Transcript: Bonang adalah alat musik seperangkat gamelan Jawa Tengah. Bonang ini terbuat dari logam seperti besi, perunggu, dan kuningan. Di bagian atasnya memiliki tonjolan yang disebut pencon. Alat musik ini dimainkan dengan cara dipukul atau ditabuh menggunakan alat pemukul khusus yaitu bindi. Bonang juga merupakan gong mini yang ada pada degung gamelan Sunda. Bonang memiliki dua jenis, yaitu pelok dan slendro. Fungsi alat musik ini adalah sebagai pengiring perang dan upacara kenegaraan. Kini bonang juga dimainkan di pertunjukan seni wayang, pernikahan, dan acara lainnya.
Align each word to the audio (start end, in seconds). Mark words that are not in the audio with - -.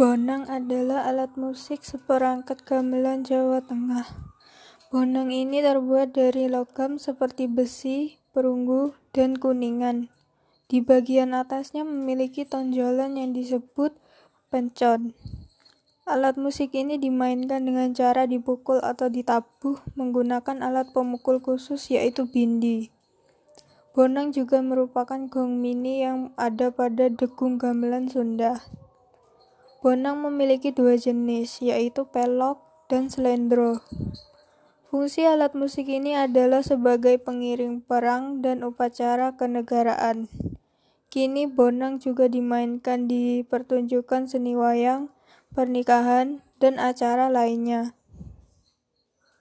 Bonang 0.00 0.48
adalah 0.48 1.04
alat 1.12 1.36
musik 1.36 1.84
seperangkat 1.84 2.64
gamelan 2.64 3.20
Jawa 3.20 3.60
Tengah. 3.60 4.08
Bonang 4.88 5.28
ini 5.28 5.60
terbuat 5.60 6.16
dari 6.16 6.48
logam 6.48 6.96
seperti 6.96 7.52
besi, 7.52 8.16
perunggu, 8.32 8.96
dan 9.12 9.36
kuningan. 9.36 10.08
Di 10.72 10.80
bagian 10.80 11.36
atasnya 11.36 11.84
memiliki 11.84 12.48
tonjolan 12.48 13.20
yang 13.20 13.36
disebut 13.36 13.92
pencon. 14.48 15.12
Alat 16.08 16.40
musik 16.40 16.72
ini 16.72 16.96
dimainkan 16.96 17.68
dengan 17.68 17.92
cara 17.92 18.24
dipukul 18.24 18.80
atau 18.80 19.12
ditabuh 19.12 19.84
menggunakan 20.00 20.64
alat 20.64 20.96
pemukul 20.96 21.44
khusus 21.44 21.92
yaitu 21.92 22.24
bindi. 22.24 22.88
Bonang 23.92 24.32
juga 24.32 24.64
merupakan 24.64 25.28
gong 25.28 25.60
mini 25.60 26.00
yang 26.00 26.32
ada 26.40 26.72
pada 26.72 27.12
degung 27.12 27.60
gamelan 27.60 28.08
Sunda. 28.08 28.64
Bonang 29.80 30.20
memiliki 30.20 30.76
dua 30.76 31.00
jenis, 31.00 31.64
yaitu 31.64 32.04
pelok 32.04 32.60
dan 32.92 33.08
slendro. 33.08 33.80
Fungsi 34.92 35.24
alat 35.24 35.56
musik 35.56 35.88
ini 35.88 36.12
adalah 36.12 36.60
sebagai 36.60 37.16
pengiring 37.16 37.80
perang 37.80 38.44
dan 38.44 38.60
upacara 38.60 39.40
kenegaraan. 39.40 40.28
Kini 41.08 41.48
bonang 41.48 41.96
juga 41.96 42.28
dimainkan 42.28 43.08
di 43.08 43.40
pertunjukan 43.40 44.28
seni 44.28 44.52
wayang, 44.52 45.08
pernikahan, 45.56 46.44
dan 46.60 46.76
acara 46.76 47.32
lainnya. 47.32 47.96